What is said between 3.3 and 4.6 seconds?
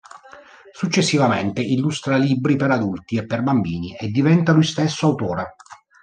bambini e diventa